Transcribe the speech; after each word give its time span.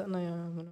بدأنا 0.00 0.22
يا 0.22 0.52
منى 0.56 0.68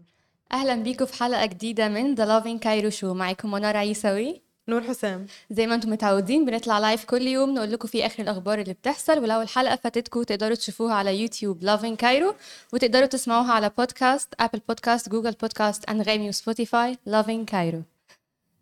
أهلا 0.53 0.75
بيكم 0.83 1.05
في 1.07 1.15
حلقة 1.15 1.47
جديدة 1.47 1.89
من 1.89 2.15
the 2.15 2.27
Lovin 2.27 2.59
Cairo 2.59 2.91
Show 2.91 3.15
معاكم 3.15 3.51
منى 3.51 3.67
عيسوي. 3.67 4.43
نور 4.69 4.83
حسام. 4.83 5.27
زي 5.51 5.67
ما 5.67 5.75
أنتم 5.75 5.91
متعودين 5.91 6.45
بنطلع 6.45 6.79
live 6.79 7.05
كل 7.05 7.23
يوم 7.23 7.55
نقول 7.55 7.73
لكم 7.73 7.89
فيه 7.89 8.07
آخر 8.07 8.23
الأخبار 8.23 8.59
اللي 8.61 8.73
بتحصل 8.73 9.19
ولو 9.19 9.41
الحلقة 9.43 9.77
فاتتكم 9.77 10.23
تقدروا 10.23 10.55
تشوفوها 10.55 10.95
على 10.95 11.21
يوتيوب 11.23 11.62
Lovin 11.62 11.96
Cairo 11.96 12.35
وتقدروا 12.73 13.07
تسمعوها 13.07 13.53
على 13.53 13.71
podcast 13.79 14.35
Apple 14.41 14.61
Podcast 14.69 15.09
Google 15.09 15.33
Podcast 15.33 15.91
Anghami 15.91 16.29
و 16.29 16.37
Spotify 16.37 16.98
Lovin 17.07 17.45
Cairo 17.45 17.83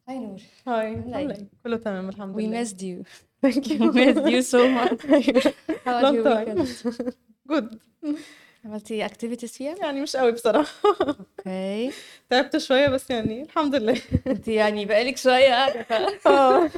hi 0.08 0.18
نور 0.18 0.40
hi. 0.66 1.46
كله 1.64 1.76
تمام 1.76 2.08
الحمد 2.08 2.34
لله 2.36 2.38
we 2.38 2.64
missed 2.64 2.78
you. 2.78 3.04
Thank 3.46 3.56
you. 3.56 3.64
we 3.64 3.92
missed 3.92 4.28
you 4.34 4.42
so 4.42 4.60
much. 4.78 5.00
How 5.86 5.92
was 5.94 6.02
Long 6.02 6.14
your 6.14 6.24
time. 6.24 6.56
weekend? 6.56 7.14
Good. 7.50 7.68
عملتي 8.66 9.04
activities 9.06 9.52
فيها؟ 9.52 9.74
يعني 9.80 10.00
مش 10.00 10.16
قوي 10.16 10.32
بصراحة. 10.32 10.72
Okay. 11.08 11.90
تعبت 12.30 12.56
شوية 12.56 12.88
بس 12.88 13.10
يعني 13.10 13.42
الحمد 13.42 13.74
لله. 13.74 14.00
انت 14.26 14.48
يعني 14.48 14.84
بقالك 14.84 15.16
شوية. 15.16 15.48
قاعدة 15.48 15.82
ف- 16.20 16.28
آه. 16.28 16.70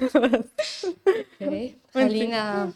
Okay. 1.42 1.74
خلينا. 1.94 2.72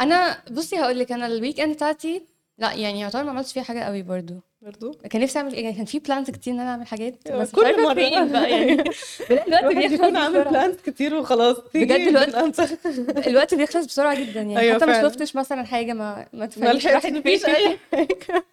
أنا 0.00 0.42
بصي 0.50 0.78
هقول 0.78 0.98
لك 0.98 1.12
أنا 1.12 1.26
ال 1.26 1.60
weekend 1.60 1.74
بتاعتي 1.74 2.22
لا 2.58 2.72
يعني 2.72 3.00
يعتبر 3.00 3.24
ما 3.24 3.30
عملتش 3.30 3.52
فيها 3.52 3.62
حاجة 3.62 3.80
قوي 3.80 4.02
برضو. 4.02 4.34
برضو؟ 4.62 4.90
كان 5.10 5.22
نفسي 5.22 5.38
أعمل 5.38 5.54
يعني 5.54 5.72
كان 5.76 5.84
في 5.84 5.98
plans 5.98 6.30
كتير 6.30 6.54
إن 6.54 6.60
أنا 6.60 6.70
أعمل 6.70 6.86
حاجات. 6.86 7.32
بس 7.32 7.50
كل. 7.50 7.94
فين 7.94 8.32
بقى 8.32 8.50
يعني. 8.50 8.76
بلاقي 9.30 9.46
الوقت 9.48 9.62
الواحد 9.62 9.90
بيخلص 9.90 9.92
يكون 9.92 10.16
عامل 10.16 10.44
بلانز 10.44 10.76
كتير 10.86 11.14
وخلاص 11.14 11.56
بجد 11.74 12.00
الوقت-. 12.00 12.60
الوقت 13.28 13.54
بيخلص 13.54 13.86
بسرعة 13.86 14.20
جدا 14.20 14.40
يعني. 14.40 14.58
أيوة 14.58 14.74
حتى 14.74 14.86
ما. 14.86 15.02
شفتش 15.02 15.36
مثلا 15.36 15.62
حاجة 15.64 15.92
ما 15.92 16.26
ما 16.32 16.48
راحت 16.86 17.06
مفيش. 17.06 17.44
أي 17.46 17.78
حاجة. 17.92 18.44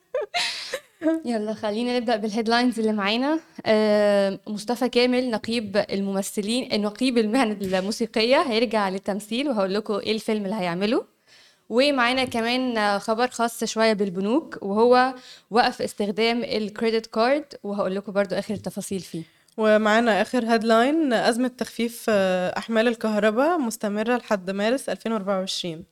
يلا 1.25 1.53
خلينا 1.53 2.00
نبدأ 2.00 2.16
بال 2.16 2.27
headlines 2.27 2.80
اللي 2.80 2.91
معانا. 2.94 3.39
آه، 3.66 4.39
مصطفى 4.47 4.89
كامل 4.89 5.31
نقيب 5.31 5.86
الممثلين 5.91 6.81
نقيب 6.81 7.17
المهن 7.17 7.52
الموسيقية 7.61 8.41
هيرجع 8.41 8.89
للتمثيل 8.89 9.50
وهقول 9.50 9.73
لكم 9.73 9.94
إيه 9.94 10.11
الفيلم 10.11 10.45
اللي 10.45 10.56
هيعمله. 10.56 11.06
ومعانا 11.70 12.25
كمان 12.25 13.00
خبر 13.00 13.28
خاص 13.28 13.64
شوية 13.64 13.94
بالبنوك 13.94 14.58
وهو 14.62 15.14
وقف 15.52 15.81
استخدام 15.81 16.44
ال 16.44 16.52
credit 16.52 17.06
card 17.06 17.45
وهقول 17.64 17.95
لكم 17.95 18.12
برضو 18.12 18.36
آخر 18.36 18.53
التفاصيل 18.53 19.00
فيه. 19.00 19.23
ومعانا 19.58 20.22
آخر 20.22 20.45
هيدلاين 20.53 21.14
أزمة 21.14 21.47
تخفيف 21.47 22.06
آه، 22.09 22.58
أحمال 22.58 22.88
الكهرباء 22.88 23.58
مستمرة 23.58 24.17
لحد 24.17 24.52
مارس 24.52 24.90
2024 24.90 25.84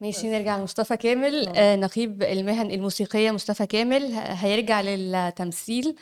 ماشي 0.00 0.30
نرجع 0.30 0.58
لمصطفى 0.58 0.96
كامل 0.96 1.48
آه 1.56 1.76
نقيب 1.76 2.22
المهن 2.22 2.70
الموسيقية 2.70 3.30
مصطفى 3.30 3.66
كامل 3.66 4.12
هيرجع 4.14 4.80
للتمثيل. 4.80 5.96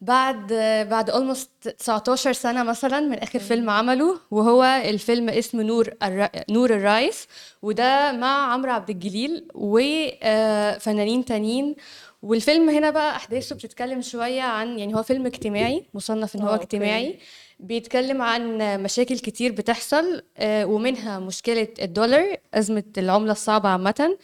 بعد 0.00 0.52
آه 0.52 0.82
بعد 0.82 1.10
almost 1.10 1.70
19 1.78 2.32
سنة 2.32 2.62
مثلا 2.62 3.00
من 3.00 3.18
آخر 3.18 3.38
فيلم 3.38 3.70
عمله 3.70 4.20
وهو 4.30 4.64
الفيلم 4.64 5.28
اسمه 5.28 5.62
نور 5.62 5.90
الر... 6.02 6.28
نور 6.50 6.70
الرايس 6.70 7.26
وده 7.62 8.12
مع 8.12 8.52
عمرو 8.52 8.72
عبد 8.72 8.90
الجليل 8.90 9.48
وفنانين 9.54 11.24
تانيين. 11.24 11.76
والفيلم 12.22 12.68
هنا 12.70 12.90
بقى 12.90 13.16
أحداثه 13.16 13.54
بتتكلم 13.56 14.02
شوية 14.02 14.42
عن 14.42 14.78
يعني 14.78 14.94
هو 14.94 15.02
فيلم 15.02 15.26
اجتماعي 15.26 15.86
مصنف 15.94 16.36
إن 16.36 16.42
هو 16.42 16.48
آه،. 16.48 16.54
اجتماعي. 16.54 17.18
بيتكلم 17.60 18.22
عن 18.22 18.58
مشاكل 18.82 19.18
كتير 19.18 19.52
بتحصل 19.52 20.22
آه، 20.36 20.66
ومنها 20.66 21.18
مشكلة 21.18 21.68
الدولار 21.82 22.36
أزمة 22.54 22.84
العملة 22.98 23.32
الصعبة 23.32 23.68
عامة. 23.68 24.18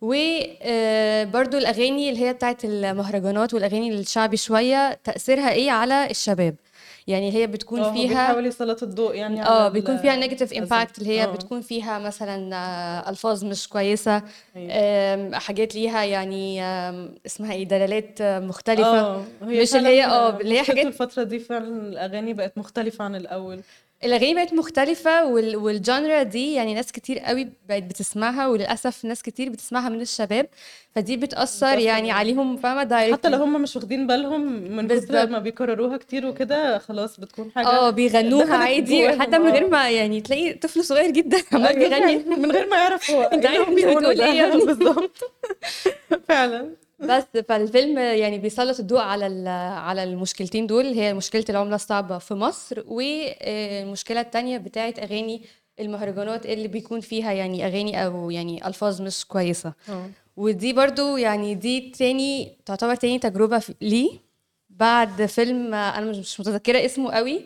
وبرضو 0.00 1.58
الأغاني 1.58 2.10
اللي 2.10 2.20
هي 2.26 2.32
بتاعت 2.32 2.64
المهرجانات 2.64 3.54
والأغاني 3.54 3.94
الشعبي 3.94 4.36
شوية 4.36 4.98
تأثيرها 5.04 5.50
إيه 5.52 5.70
على 5.70 6.10
الشباب 6.10 6.54
يعني 7.06 7.32
هي 7.34 7.46
بتكون 7.46 7.80
هو 7.80 7.92
فيها 7.92 8.08
بيحاول 8.08 8.46
يسلط 8.46 8.82
الضوء 8.82 9.14
يعني 9.14 9.46
آه 9.46 9.68
بيكون 9.68 9.96
فيها 9.96 10.16
negative. 10.16 10.52
impact 10.52 10.98
اللي 10.98 11.10
هي 11.10 11.22
آه. 11.24 11.26
بتكون 11.26 11.60
فيها 11.60 11.98
مثلا 11.98 12.56
آه، 12.56 13.10
ألفاظ 13.10 13.44
مش 13.44 13.68
كويسة 13.68 14.22
أيوة. 14.56 15.38
حاجات 15.38 15.74
ليها 15.74 16.04
يعني 16.04 16.62
اسمها 17.26 17.52
إيه 17.52 17.64
دلالات 17.64 18.20
آه، 18.20 18.38
مختلفة 18.40 19.00
آه 19.00 19.24
هي 19.42 19.62
مش 19.62 19.74
اللي 19.74 19.88
هي 19.88 20.04
آه 20.04 20.40
اللي 20.40 20.58
هي 20.58 20.62
حاجات 20.62 20.86
الفترة 20.86 21.22
دي 21.22 21.38
فعلا 21.38 21.88
الأغاني 21.88 22.32
بقت 22.34 22.58
مختلفة 22.58 23.04
عن 23.04 23.16
الأول 23.16 23.60
الاغاني 24.04 24.34
بقت 24.34 24.52
مختلفة 24.54 25.24
وال... 25.26 25.56
والجانرا 25.56 26.22
دي 26.22 26.52
يعني 26.54 26.74
ناس 26.74 26.92
كتير 26.92 27.18
قوي 27.18 27.48
بقت 27.68 27.82
بتسمعها 27.82 28.46
وللأسف 28.46 29.04
ناس 29.04 29.22
كتير 29.22 29.48
بتسمعها 29.48 29.88
من 29.88 30.00
الشباب 30.00 30.46
فدي 30.94 31.16
بتأثر 31.16 31.36
بتأثر 31.66 31.66
يعني 31.66 31.86
يعني. 31.86 32.10
عليهم 32.12 32.56
فاهمة 32.56 32.82
دايركت 32.82 33.18
حتى 33.18 33.28
لو 33.28 33.38
هم 33.38 33.62
مش 33.62 33.76
واخدين 33.76 34.06
بالهم 34.06 34.40
من 34.76 34.88
كتر. 34.88 35.26
ما 35.28 35.38
بيكرروها 35.38 35.96
كتير 35.96 36.26
وكده 36.26 36.78
خلاص 36.78 37.20
بتكون 37.20 37.50
حاجة 37.54 37.66
آه 37.66 37.90
بيغنوها 37.90 38.56
عادي 38.56 39.08
حتى 39.20 39.38
من 39.38 39.50
غير. 39.50 39.68
ما 39.68 39.90
يعني 39.90 40.20
تلاقي 40.20 40.52
طفل 40.54 40.84
صغير 40.84 41.10
جدا 41.10 41.38
عمال 41.52 41.66
أيوة 41.66 41.88
بيغني 41.88 42.18
فعلاً، 42.18 42.36
من 42.36 42.52
غير 42.52 42.68
ما 42.68 42.76
يعرف 42.76 43.10
هو 43.10 43.22
أنت 43.32 43.44
إيه 43.46 43.58
عارف 43.58 43.70
بيقوله 43.70 44.10
إيه. 44.10 44.44
ابني؟ 44.48 44.64
بالظبط 44.66 45.18
فعلا 46.28 46.70
بس 46.98 47.24
فالفيلم 47.48 47.98
يعني 47.98 48.38
بيسلط 48.38 48.80
الضوء 48.80 48.98
على 49.00 49.26
ال- 49.26 49.48
على 49.78 50.04
المشكلتين 50.04 50.66
دول 50.66 50.84
هي 50.86 51.14
مشكلة 51.14 51.44
العملة 51.50 51.74
الصعبة 51.74 52.18
في 52.18 52.34
مصر 52.34 52.82
والمشكلة 52.86 54.20
التانية 54.20 54.58
بتاعت 54.58 54.98
أغاني 54.98 55.42
المهرجانات 55.80 56.46
اللي 56.46 56.68
بيكون 56.68 57.00
فيها 57.00 57.32
يعني 57.32 57.66
أغاني 57.66 58.04
أو 58.04 58.30
يعني 58.30 58.66
ألفاظ 58.66 59.02
مش 59.02 59.24
كويسة. 59.24 59.72
آه. 59.88 60.10
ودي 60.36 60.72
برضو 60.72 61.16
يعني 61.16 61.54
دي 61.54 61.80
تاني 61.98 62.56
تعتبر 62.66 62.94
تاني 62.94 63.18
تجربة 63.18 63.58
في- 63.58 63.74
ليه 63.80 64.10
بعد 64.70 65.26
فيلم 65.26 65.74
آه، 65.74 65.98
أنا 65.98 66.10
مش 66.10 66.40
متذكرة 66.40 66.84
اسمه 66.84 67.12
قوي 67.12 67.40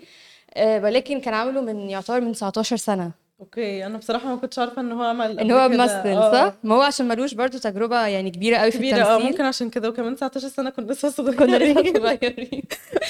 آه، 0.55 0.83
ولكن 0.83 1.21
كان 1.21 1.35
عامله 1.35 1.61
من 1.61 1.91
يعتبر 1.91 2.21
من 2.21 2.33
19 2.33 2.77
سنة. 2.77 3.11
Okay 3.43 3.87
أنا 3.87 3.99
بصراحة 3.99 4.29
ما 4.29 4.37
كنتش 4.37 4.59
عارفة 4.59 4.83
إن 4.83 4.93
هو 4.93 5.03
عمل 5.03 5.41
إن 5.41 5.51
هو. 5.51 5.69
ممثل 5.69 6.09
آه. 6.09 6.33
صح؟ 6.33 6.55
ما 6.65 6.75
هو 6.75 6.81
عشان 6.83 7.09
ملوش 7.09 7.35
برضو 7.35 7.59
تجربة 7.59 8.07
يعني 8.07 8.31
كبيرة 8.31 8.57
قوي 8.57 8.71
في 8.71 8.79
كبيرة 8.79 8.97
آه 8.97 9.01
التمثيل. 9.17 9.31
ممكن 9.33 9.45
عشان 9.45 9.71
كده. 9.71 9.89
وكمان 9.89 10.17
19 10.17 10.49
سنة 10.49 10.71
كنا 10.71 10.93
لسه 10.93 11.09
صغيرين. 11.11 11.39
كنا 11.39 11.57
لسه 11.57 11.93
صغيرين. 12.01 12.63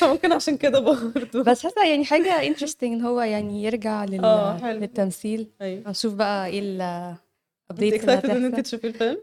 ممكن 0.03 0.32
عشان 0.32 0.56
كده 0.56 0.78
برضه. 0.81 1.43
بس 1.43 1.62
حاسة 1.62 1.84
يعني 1.84 2.04
حاجة 2.04 2.47
interesting 2.47 2.93
إن 2.93 3.00
هو 3.04 3.20
يعني 3.20 3.65
يرجع 3.65 4.04
لل... 4.04 4.25
آه، 4.25 4.59
حلو. 4.59 4.81
للتمثيل. 4.81 5.47
أيوه. 5.62 5.82
هنشوف 5.87 6.15
بقى 6.15 6.47
إيه 6.47 6.60
ال 6.60 6.81
اللي 7.70 7.99
excited 7.99 8.31
إن 8.31 8.44
أنت 8.44 8.60
تشوفي 8.60 8.87
الفيلم؟ 8.87 9.19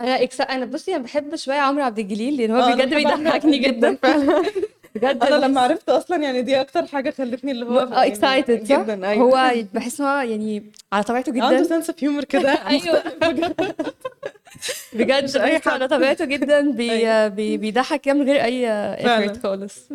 أنا 0.00 0.22
ex... 0.22 0.40
أنا 0.40 0.64
بصي 0.66 0.94
أنا 0.96 1.02
بحب 1.04 1.36
شوية 1.36 1.56
عمرو 1.58 1.84
عبد 1.84 1.98
الجليل 1.98 2.36
لأن 2.36 2.50
هو 2.50 2.60
آه، 2.60 2.74
بجد 2.74 2.94
بيضحكني 2.94 3.58
جدا. 3.58 3.94
فعلا. 4.02 4.42
بجد 4.94 5.22
أنا 5.24 5.46
لما 5.46 5.60
عرفت 5.60 5.88
أصلا 5.88 6.16
يعني 6.22 6.42
دي 6.42 6.60
أكتر 6.60 6.86
حاجة 6.86 7.10
خلتني 7.10 7.50
اللي 7.50 7.66
هو 7.66 7.78
آه 7.78 8.06
excited 8.06 8.66
صح؟ 8.66 8.80
جدا 8.82 9.08
أيوه. 9.08 9.24
هو 9.24 9.64
بحس 9.74 10.00
إن 10.00 10.06
هو 10.06 10.18
يعني 10.18 10.72
على 10.92 11.04
طبيعته 11.04 11.32
عنده 11.32 11.56
جدا. 11.56 11.68
sense 11.68 11.90
of 11.90 12.04
humor 12.04 12.24
كده. 12.24 12.50
أيوه. 12.68 13.02
بجد 14.92 15.38
بحس 15.38 15.68
حد. 15.68 15.68
على 15.68 15.88
طبيعته 15.88 16.24
جدا 16.24 16.70
بي... 16.70 16.90
أيوة. 16.92 17.28
بي... 17.28 17.56
بيضحك 17.56 18.00
كده 18.00 18.14
من 18.14 18.22
غير 18.30 18.44
أي 18.44 18.66
effort 18.96 19.42
خالص. 19.42 19.88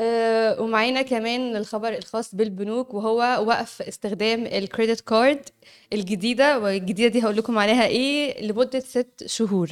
آه، 0.00 0.62
ومعانا 0.62 1.02
كمان 1.02 1.56
الخبر 1.56 1.88
الخاص 1.88 2.34
بالبنوك 2.34 2.94
وهو 2.94 3.18
وقف 3.46 3.82
استخدام 3.82 4.46
ال 4.46 4.54
credit 4.54 5.00
card 5.00 5.48
الجديدة 5.92 6.58
والجديدة 6.58 7.08
دي 7.08 7.22
هقول 7.24 7.36
لكم 7.36 7.58
عليها 7.58 7.86
إيه 7.86 8.46
لمدة 8.46 8.80
ست 8.80 9.24
شهور. 9.26 9.68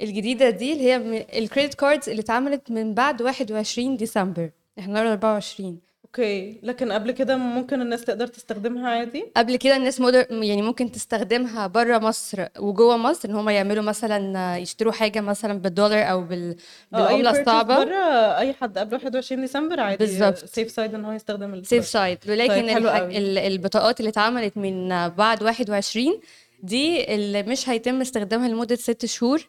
الجديدة 0.00 0.50
دي 0.50 0.72
اللي 0.72 0.84
هي 0.84 1.26
ال 1.38 1.43
credit 1.43 1.74
cards 1.74 2.08
اللي 2.08 2.22
اتعملت 2.22 2.70
من 2.70 2.94
بعد 2.94 3.22
21 3.22 3.96
ديسمبر. 3.96 4.50
إحنا 4.78 4.88
النهارده 5.00 5.10
24 5.12 5.78
Okay. 6.04 6.56
لكن 6.62 6.92
قبل 6.92 7.10
كده 7.10 7.36
ممكن 7.36 7.82
الناس 7.82 8.04
تقدر 8.04 8.26
تستخدمها 8.26 8.90
عادي؟ 8.90 9.24
قبل 9.36 9.56
كده 9.56 9.76
الناس 9.76 10.00
مودر 10.00 10.26
يعني 10.30 10.62
ممكن 10.62 10.92
تستخدمها 10.92 11.66
بره 11.66 11.98
مصر 11.98 12.46
وجوه 12.58 12.96
مصر 12.96 13.28
إن 13.28 13.34
هم 13.34 13.48
يعملوا 13.48 13.82
مثلا 13.82 14.56
يشتروا 14.56 14.92
حاجة 14.92 15.20
مثلا 15.20 15.58
بالدولار 15.58 16.10
أو 16.10 16.20
بال... 16.22 16.56
بالعملة 16.92 17.32
purchase 17.32 17.38
الصعبة. 17.38 17.84
بره 17.84 18.38
أي 18.38 18.52
حد 18.52 18.78
قبل 18.78 18.94
21 18.94 19.40
ديسمبر 19.40 19.80
عادي. 19.80 19.96
بالظبط. 20.04 20.36
safe 20.44 20.70
side 20.70 20.94
إن 20.94 21.04
هو 21.04 21.12
يستخدم 21.12 21.62
safe 21.62 21.86
side 21.86 22.18
ولكن 22.28 22.66
طيب،. 22.74 22.86
ال- 23.10 23.38
البطاقات 23.38 24.00
اللي 24.00 24.08
اتعملت 24.08 24.56
من 24.56 25.08
بعد 25.08 25.42
21 25.42 26.20
دي 26.62 27.14
اللي 27.14 27.42
مش 27.42 27.68
هيتم 27.68 28.00
استخدامها 28.00 28.48
لمدة 28.48 28.76
ست 28.76 29.06
شهور. 29.06 29.48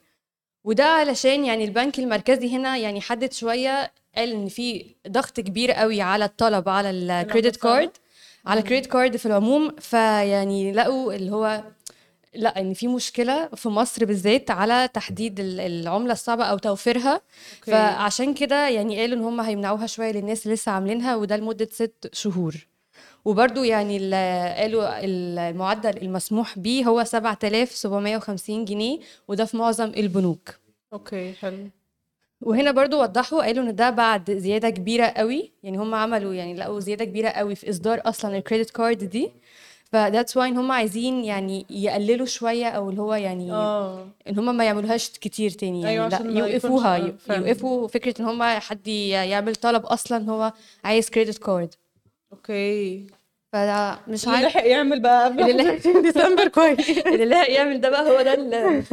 وده 0.63 0.85
علشان 0.85 1.45
يعني 1.45 1.63
البنك 1.63 1.99
المركزي 1.99 2.55
هنا 2.55 2.77
يعني 2.77 3.01
حدد 3.01 3.33
شوية 3.33 3.91
قال 4.15 4.29
إن 4.31 4.47
في 4.47 4.95
ضغط 5.07 5.39
كبير 5.39 5.71
قوي 5.71 6.01
على 6.01 6.25
الطلب 6.25 6.69
على 6.69 6.89
ال 6.89 6.98
credit. 6.98 7.55
card 7.55 7.91
على 8.45 8.59
ال 8.59 8.63
credit 8.63 8.85
card 8.85 9.17
في 9.17 9.25
العموم 9.25 9.75
فيعني 9.79 10.71
لقوا 10.71 11.13
اللي 11.13 11.31
هو 11.31 11.63
لا 12.33 12.59
إن 12.61 12.73
في 12.73 12.87
مشكلة 12.87 13.47
في 13.47 13.69
مصر 13.69 14.05
بالذات 14.05 14.51
على 14.51 14.89
تحديد 14.93 15.39
ال- 15.39 15.59
العملة 15.59 16.13
الصعبة 16.13 16.43
أو 16.43 16.57
توفيرها 16.57 17.13
okay. 17.13 17.71
فعشان 17.71 18.33
كده 18.33 18.69
يعني 18.69 18.99
قالوا 18.99 19.17
إن 19.17 19.23
هم 19.23 19.41
هيمنعوها 19.41 19.87
شوية 19.87 20.11
للناس 20.11 20.43
اللي 20.45 20.55
لسه 20.55 20.71
عاملينها 20.71 21.15
وده 21.15 21.37
لمدة 21.37 21.69
ست 21.71 22.09
شهور 22.13 22.55
وبرضو 23.25 23.63
يعني 23.63 23.97
ال- 24.01 24.55
قالوا 24.57 25.05
المعدل 25.05 25.97
المسموح 25.97 26.59
به 26.59 26.83
هو 26.87 27.03
7750 27.03 28.65
جنيه 28.65 28.99
وده 29.27 29.45
في 29.45 29.57
معظم 29.57 29.91
البنوك. 29.97 30.49
Okay 30.93 31.33
حلو. 31.33 31.69
وهنا 32.41 32.71
برضو 32.71 33.01
وضحوا 33.01 33.43
قالوا 33.45 33.63
إن 33.63 33.75
ده 33.75 33.89
بعد 33.89 34.31
زيادة 34.31 34.69
كبيرة 34.69 35.05
قوي 35.05 35.51
يعني 35.63 35.77
هم 35.77 35.95
عملوا 35.95 36.33
يعني 36.33 36.53
لقوا 36.53 36.79
زيادة 36.79 37.05
كبيرة 37.05 37.29
قوي 37.29 37.55
في 37.55 37.69
إصدار 37.69 38.01
أصلا 38.05 38.37
ال 38.37 38.42
credit 38.42 38.69
card 38.69 39.03
دي. 39.03 39.31
ف 39.91 39.98
that's 39.98 40.37
why 40.37 40.49
إن 40.49 40.57
هم 40.57 40.71
عايزين 40.71 41.23
يعني 41.23 41.65
يقللوا 41.69 42.25
شوية 42.25 42.69
أو 42.69 42.89
اللي 42.89 43.01
هو 43.01 43.13
يعني 43.13 43.51
آه. 43.51 44.07
إن 44.29 44.39
هم 44.39 44.57
ما 44.57 44.63
يعملوهاش 44.65 45.09
كتير 45.09 45.49
تاني 45.49 45.81
يعني 45.81 45.93
أيوة، 45.93 46.07
لا 46.07 46.39
يوقفوها 46.39 46.97
آه،. 46.97 47.13
يوقفوا 47.29 47.87
فكرة 47.87 48.21
إن 48.21 48.25
هم 48.25 48.43
حد 48.43 48.87
يعمل 48.87 49.55
طلب 49.55 49.85
أصلا 49.85 50.29
هو 50.29 50.53
عايز 50.83 51.09
credit 51.09 51.37
card 51.37 51.73
okay. 52.31 53.07
فده 53.53 53.99
مش 54.07 54.23
اللي 54.25 54.35
عارف. 54.37 54.47
لحق 54.47 54.65
يعمل 54.67 54.99
بقى 54.99 55.25
قبل 55.25 55.41
اللي 55.49 55.63
لحق- 55.63 55.85
31 55.87 56.01
ديسمبر 56.11 56.47
كويس. 56.47 56.89
اللي 57.07 57.25
لا 57.25 57.49
يعمل 57.49 57.81
ده 57.81 57.89
بقى 57.89 58.09
هو 58.09 58.21
ده 58.21 58.33
اللي 58.33 58.83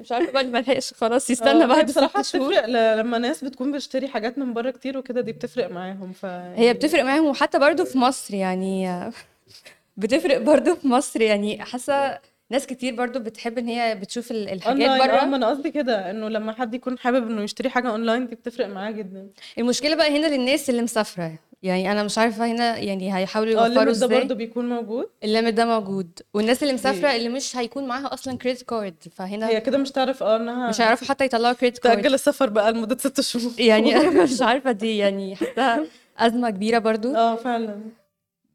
مش 0.00 0.12
عارفة 0.12 0.32
بقى 0.32 0.40
اللي 0.42 0.52
ما 0.52 0.58
لحقش 0.58 0.94
خلاص 0.94 1.30
يستنى 1.30 1.62
آه، 1.64 1.66
بعد 1.66 1.90
شهور. 1.90 2.48
بتفرق 2.50 2.66
لما 2.94 3.18
ناس 3.18 3.44
بتكون 3.44 3.72
بتشتري 3.72 4.08
حاجات 4.08 4.38
من 4.38 4.52
بره 4.54 4.70
كتير 4.70 4.98
وكده 4.98 5.20
دي 5.20 5.32
بتفرق 5.32 5.70
معاهم 5.70 6.12
ف 6.12 6.24
هي 6.56 6.74
بتفرق 6.74 7.02
معاهم 7.04 7.24
وحتى 7.26 7.58
برضو 7.58 7.84
في 7.84 7.98
مصر 7.98 8.34
يعني 8.34 9.10
بتفرق 9.96 10.38
برضو 10.38 10.74
في 10.74 10.88
مصر 10.88 11.20
يعني. 11.22 11.62
حاسة 11.62 12.18
ناس 12.50 12.66
كتير 12.66 12.94
برضو 12.94 13.18
بتحب 13.18 13.58
إن 13.58 13.68
هي 13.68 13.94
بتشوف 13.94 14.30
ال- 14.30 14.48
الحاجات 14.48 14.80
اونلاين 14.88 15.10
آه 15.10 15.24
ما 15.24 15.26
بره 15.28 15.36
أنا 15.36 15.46
قصدي 15.48 15.70
كده 15.70 16.10
إنه 16.10 16.28
لما 16.28 16.52
حد 16.52 16.74
يكون 16.74 16.98
حابب 16.98 17.30
إنه 17.30 17.42
يشتري 17.42 17.68
حاجة 17.70 17.88
اونلاين 17.90 18.26
دي 18.26 18.34
بتفرق 18.34 18.66
معاه 18.66 18.90
جدا. 18.90 19.28
المشكلة 19.58 19.94
بقى 19.94 20.16
هنا 20.18 20.26
للناس 20.26 20.70
اللي 20.70 20.82
مسافرة. 20.82 21.32
يعني 21.62 21.92
أنا 21.92 22.02
مش 22.02 22.18
عارفة 22.18 22.46
هنا 22.46 22.76
يعني 22.78 23.16
هيحاولوا 23.16 23.52
آه 23.52 23.54
يوفروا 23.66 23.68
ال 23.82 23.85
limit 23.85 23.98
ده 24.00 24.06
إزاي. 24.06 24.18
برضه 24.20 24.34
بيكون 24.34 24.68
موجود؟ 24.68 25.06
ال 25.24 25.29
limit 25.29 25.54
ده 25.54 25.64
موجود. 25.64 26.10
والناس 26.34 26.62
اللي 26.62 26.74
مسافرة 26.74 27.10
دي- 27.10 27.16
اللي 27.16 27.28
مش 27.28 27.56
هيكون 27.56 27.86
معاها 27.88 28.14
أصلا 28.14 28.38
credit 28.38 28.62
card 28.62 28.94
فهنا 29.14 29.48
هي 29.48 29.60
كده 29.60 29.78
مش 29.78 29.90
تعرف 29.90 30.22
آه 30.22 30.36
إنها 30.36 30.68
مش 30.68 30.80
هيعرفوا 30.80 31.06
حتى 31.08 31.24
يطلعوا 31.24 31.52
credit 31.54 31.78
card 31.78 31.96
تأجل 31.96 32.14
السفر 32.14 32.48
بقى 32.48 32.72
لمدة 32.72 32.98
ست 32.98 33.20
شهور. 33.20 33.52
يعني 33.58 33.96
أنا 33.96 34.10
مش 34.24 34.42
عارفة 34.42 34.72
دي 34.72 34.98
يعني 34.98 35.36
حاساها 35.36 35.84
أزمة 36.18 36.50
كبيرة 36.50 36.78
برضو. 36.78 37.14
آه 37.14 37.34
فعلا. 37.36 37.80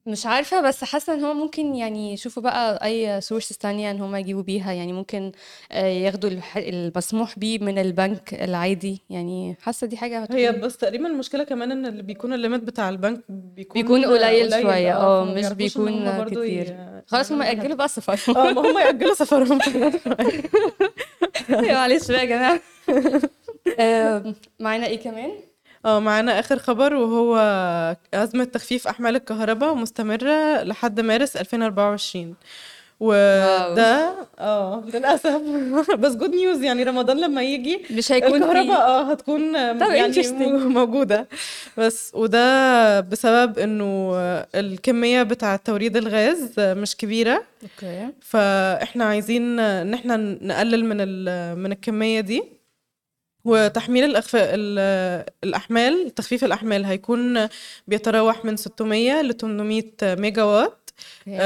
مش 0.07 0.25
عارفة 0.25 0.61
بس 0.61 0.83
حاسة 0.83 1.13
إن 1.13 1.23
هو 1.23 1.33
ممكن 1.33 1.75
يعني 1.75 2.13
يشوفوا 2.13 2.43
بقى 2.43 2.85
أي 2.85 3.21
sources 3.21 3.57
تانية 3.57 3.91
إن 3.91 4.01
هم 4.01 4.15
يجيبوا 4.15 4.41
بيها. 4.43 4.71
يعني 4.73 4.93
ممكن 4.93 5.31
آه، 5.71 5.85
ياخدوا 5.87 6.29
الح- 6.29 6.57
المسموح 6.57 7.39
بيه 7.39 7.59
من 7.59 7.77
البنك 7.79 8.33
العادي. 8.33 9.01
يعني 9.09 9.57
حاسة 9.61 9.87
دي 9.87 9.97
حاجة 9.97 10.27
هي 10.31 10.49
هتكون 10.49 10.61
بس 10.67 10.77
تقريبا 10.77 11.07
المشكلة 11.07 11.43
كمان 11.43 11.71
إن 11.71 11.85
اللي 11.85 12.03
بيكون 12.03 12.33
الليميت 12.33 12.61
بتاع 12.63 12.89
البنك 12.89 13.21
بيكون 13.29 13.81
بيكون 13.81 14.05
قليل 14.05 14.51
شوية. 14.61 14.97
آه 14.97 15.25
فما 15.25 15.33
مش 15.33 15.39
بيعرفوش 15.53 15.77
إن 15.77 15.85
بيكون 15.85 16.07
هم 16.07 16.17
برضه 16.17 16.41
كتير. 16.43 16.65
ي- 16.69 17.01
خلاص 17.07 17.31
هم 17.31 17.41
يعملوا 17.41 17.59
يأجلوا 17.61 17.75
بقى 17.77 17.85
السفر 17.85 18.19
آه 18.37 18.51
ما 18.51 18.61
هم 18.71 18.77
يأجلوا 18.77 19.13
سفرهم 19.13 19.59
معلش 21.49 22.11
بقى 22.11 22.19
يا 22.19 22.25
جماعة. 22.25 22.59
آم، 23.79 24.35
معانا 24.59 24.87
إيه 24.87 24.99
كمان؟ 24.99 25.31
آه 25.85 25.99
معانا 25.99 26.39
آخر 26.39 26.59
خبر 26.59 26.93
وهو 26.93 27.37
أزمة 28.13 28.43
تخفيف 28.43 28.87
أحمال 28.87 29.15
الكهرباء 29.15 29.73
مستمرة 29.73 30.63
لحد 30.63 30.99
مارس 30.99 31.37
2024 31.37 32.35
وده 32.99 34.13
آه 34.39 34.83
للأسف. 34.93 35.41
بس 35.99 36.15
good 36.15 36.29
news 36.35 36.61
يعني 36.63 36.83
رمضان 36.83 37.17
لما 37.21 37.43
يجي 37.43 37.81
مش 37.91 38.11
هيكون 38.11 38.33
الكهرباء 38.43 38.77
آه 38.81 39.11
هتكون 39.11 39.55
يعني 39.55 40.13
interesting. 40.13 40.31
م- 40.31 40.73
موجودة. 40.73 41.27
بس 41.77 42.11
وده 42.13 42.99
بسبب 42.99 43.59
إنه 43.59 44.11
الكمية 44.55 45.23
بتاع 45.23 45.55
توريد 45.55 45.97
الغاز 45.97 46.53
مش 46.59 46.95
كبيرة. 46.95 47.43
Okay. 47.63 48.07
فإحنا 48.21 49.05
عايزين 49.05 49.59
إن 49.59 49.93
إحنا 49.93 50.17
نقلل 50.17 50.85
من 50.85 50.97
من 51.63 51.71
الكمية 51.71 52.19
دي. 52.19 52.43
وتحميل 53.45 54.03
الأخف... 54.03 54.35
ال- 54.35 55.25
الأحمال 55.43 56.15
تخفيف 56.15 56.43
الأحمال 56.43 56.85
هيكون 56.85 57.47
بيتراوح 57.87 58.45
من 58.45 58.57
600 58.57 59.21
ل 59.21 59.33
800 59.37 59.83
ميجا 60.03 60.43
وات 60.43 60.89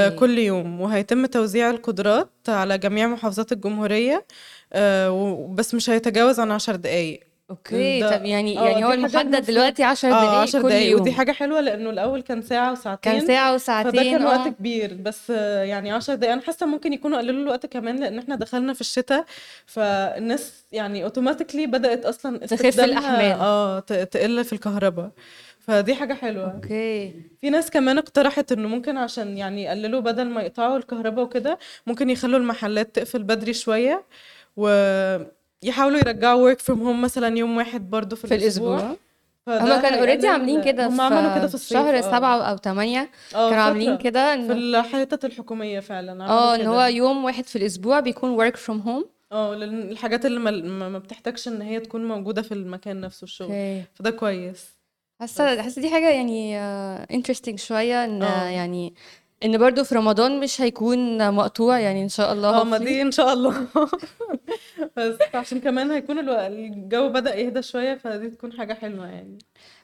كل 0.10 0.38
يوم. 0.38 0.82
وهيتم 0.82 1.26
توزيع 1.26 1.70
القدرات 1.70 2.32
على 2.48 2.78
جميع 2.78 3.08
محافظات 3.08 3.52
الجمهورية 3.52 4.26
آه، 4.74 5.50
بس 5.56 5.74
مش 5.76 5.90
هيتجاوز 5.90 6.40
عن 6.40 6.52
10 6.52 6.76
دقايق. 6.76 7.20
أوكي 7.50 8.00
ده- 8.00 8.18
طب 8.18 8.26
يعني 8.26 8.60
آه 8.60 8.64
يعني 8.70 8.86
هو 8.86 8.90
دي 8.90 8.94
حاجة 8.94 8.94
المحدد 8.94 9.26
المفروض 9.36 9.46
دلوقتي 9.56 9.84
10 9.84 10.10
آه 10.10 10.12
دقايق 10.12 10.30
10 10.42 10.62
كل 10.62 10.68
دقايق 10.70 10.96
ودي 11.00 11.10
يوم. 11.10 11.18
حاجة 11.18 11.32
حلوة 11.32 11.62
لأنه 11.62 11.90
الأول 11.90 12.22
كان 12.22 12.42
ساعة 12.42 12.72
وساعتين 12.72 13.12
كان 13.14 13.28
ساعة 13.28 13.48
فده 13.48 13.56
وساعتين 13.56 14.18
كان 14.18 14.26
وقت 14.26 14.40
آه. 14.40 14.50
كبير. 14.50 14.94
بس 14.94 15.32
آه، 15.32 15.64
يعني 15.64 15.92
10 15.92 16.16
دقايق 16.16 16.34
أنا 16.34 16.42
حاسة 16.42 16.66
ممكن 16.66 16.94
يكونوا 16.94 17.18
قللوا 17.18 17.44
الوقت 17.44 17.66
كمان 17.66 17.96
لأن 18.00 18.20
إحنا 18.20 18.36
دخلنا 18.36 18.74
في 18.74 18.82
الشتاء 18.82 19.26
فالناس 19.66 20.64
يعني 20.72 21.04
automatically 21.04 21.66
بدأت 21.68 22.06
أصلا 22.06 22.38
تخف 22.38 22.54
استخدامها 22.54 22.86
الأحمال. 23.00 23.32
آه 23.40 23.80
ت- 23.80 23.94
تقل 23.94 24.44
في 24.44 24.54
الكهرباء. 24.54 25.10
فدي 25.60 25.96
حاجة 25.96 26.14
حلوة. 26.14 26.52
أوكي. 26.54 27.14
في 27.42 27.50
ناس 27.50 27.70
كمان 27.72 27.98
اقترحت 27.98 28.52
إنه 28.52 28.68
ممكن 28.68 28.98
عشان 28.98 29.38
يعني 29.38 29.64
يقللوا 29.64 30.00
بدل 30.00 30.26
ما 30.26 30.42
يقطعوا 30.42 30.78
الكهرباء 30.78 31.26
وكده 31.26 31.60
ممكن 31.88 32.10
يخلوا 32.10 32.40
المحلات 32.40 32.96
تقفل 32.96 33.24
بدري 33.24 33.54
شوية 33.54 34.04
ويحاولوا 35.64 35.98
يرجعوا 36.00 36.54
work 36.54 36.58
from 36.58 36.76
home 36.78 37.04
مثلا 37.04 37.38
يوم 37.38 37.58
واحد 37.58 37.90
برضو 37.90 38.16
في, 38.16 38.28
في 38.28 38.36
الأسبوع. 38.36 38.96
فده 39.46 39.64
هما 39.64 39.82
كانوا 39.82 40.00
already 40.00 40.28
هيقلل- 40.28 40.32
عاملين 40.32 40.64
كده 40.64 40.88
هم 40.88 41.02
عملوا 41.02 41.36
كده 41.36 41.42
في 41.42 41.48
في 41.48 41.56
الصيف. 41.56 41.78
شهر 41.78 41.98
آه. 41.98 42.02
سبعة 42.02 42.42
أو 42.42 42.58
ثمانية 42.58 43.10
آه 43.36 43.50
كانوا 43.50 43.64
عاملين 43.64 43.98
كده 43.98 44.36
في 44.36 44.52
ان 44.52 44.52
الحتة 44.76 45.26
الحكومية 45.26 45.80
فعلا 45.80 46.26
آه 46.30 46.56
إن 46.56 46.66
هو 46.68 46.82
يوم 46.82 47.24
واحد 47.26 47.46
في 47.46 47.56
الأسبوع 47.56 48.00
بيكون 48.00 48.50
work 48.52 48.54
from 48.56 48.86
home. 48.88 49.06
آه 49.32 49.56
لأن 49.56 49.82
الحاجات 49.82 50.26
اللي 50.26 50.40
ما, 50.40 50.90
ما 50.90 51.00
بتحتاجش 51.00 51.48
إن 51.48 51.62
هي 51.62 51.80
تكون 51.80 52.08
موجودة 52.08 52.42
في 52.42 52.54
المكان 52.54 53.02
نفسه 53.02 53.24
الشغل. 53.24 53.48
أوكي. 53.48 53.84
فده 53.94 54.10
كويس. 54.12 54.66
حاسه 55.20 55.62
حاسة 55.62 55.82
دي 55.82 55.90
حاجة 55.90 56.10
يعني 56.10 56.58
آه، 56.60 57.06
interesting 57.12 57.56
شوية 57.56 58.04
إن 58.06 58.24
آه. 58.24 58.44
يعني 58.50 58.94
إن 59.46 59.58
برضو 59.58 59.84
في 59.84 59.96
رمضان 59.96 60.40
مش 60.40 60.62
هيكون 60.62 61.32
مقطوع 61.32 61.80
يعني 61.80 62.04
إن 62.04 62.10
شاء 62.10 62.34
الله 62.34 62.62
آه 62.62 62.64
ما 62.64 62.78
دي 62.78 63.02
إن 63.02 63.12
شاء 63.12 63.34
الله. 63.34 63.68
بس 64.98 65.18
عشان 65.34 65.60
كمان 65.62 65.92
هيكون 65.92 66.20
ألو... 66.20 66.34
الجو 66.34 67.10
بدأ 67.10 67.36
يهدى 67.36 67.62
شوية 67.62 67.96
فدي 67.96 68.30
تكون 68.30 68.54
حاجة 68.54 68.74
حلوة 68.74 69.08
يعني. 69.08 69.38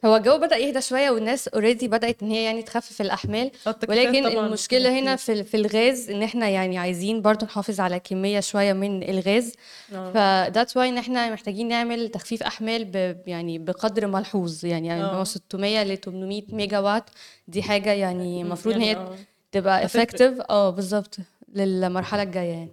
هو 0.06 0.16
الجو 0.16 0.38
بدأ 0.38 0.58
يهدى 0.58 0.82
شوية 0.82 1.10
والناس 1.10 1.48
already 1.48 1.88
بدأت 1.88 2.24
إن 2.24 2.32
هي 2.32 2.44
يعني 2.44 2.62
تخفف 2.64 3.02
الأحمال 3.02 3.52
التكييفات 3.68 3.90
ولكن 3.90 4.26
المشكلة 4.46 5.00
هنا 5.00 5.16
في 5.16 5.44
في 5.44 5.58
الغاز 5.58 6.10
إن 6.10 6.24
إحنا 6.24 6.50
يعني 6.50 6.78
عايزين 6.78 7.22
برضو 7.22 7.46
نحافظ 7.46 7.80
على 7.80 8.00
كمية 8.00 8.40
شوية 8.40 8.74
من 8.74 9.04
الغاز. 9.10 9.54
آه. 9.94 10.12
فذاتس 10.12 10.78
why 10.78 10.90
إن 10.90 10.98
إحنا 10.98 11.34
محتاجين 11.34 11.68
نعمل 11.68 12.10
تخفيف 12.10 12.44
أحمال 12.44 12.86
ب 12.86 13.18
يعني 13.28 13.60
بقدر 13.60 14.08
ملحوظ. 14.08 14.66
يعني 14.66 14.88
يعني 14.88 15.02
من 15.04 15.08
آه 15.10 15.24
600 15.24 15.84
ل 15.84 15.98
800 15.98 16.44
ميجا 16.50 16.80
وات 16.80 17.10
دي 17.48 17.64
حاجة 17.64 17.92
يعني 17.94 18.44
م، 18.44 18.46
المفروض 18.48 18.76
إن 18.76 18.82
يعني 18.82 19.00
هي 19.00 19.16
تبقى 19.52 19.88
effective. 19.90 20.46
آه 20.50 20.70
بالظبط 20.70 21.18
للمرحلة 21.54 22.24
الجاية 22.24 22.50
يعني. 22.52 22.72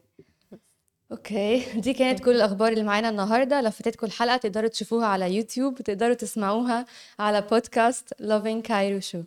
أوكي. 1.13 1.81
دي 1.81 1.95
كانت 1.95 2.21
كل 2.21 2.31
الأخبار 2.31 2.73
اللي 2.73 2.85
معانا 2.85 3.09
النهارده. 3.09 3.61
لو 3.61 3.71
فاتتكم 3.71 4.07
الحلقة 4.07 4.37
تقدروا 4.37 4.69
تشوفوها 4.69 5.07
على 5.07 5.37
يوتيوب 5.37 5.75
تقدروا 5.75 6.15
تسمعوها 6.15 6.87
على 7.19 7.41
podcast 7.41 8.15
Loving 8.15 8.69
Cairo 8.69 9.13
Show. 9.13 9.25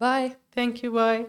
bye 0.00 0.36
thank 0.54 0.84
you 0.84 0.92
bye 0.92 1.26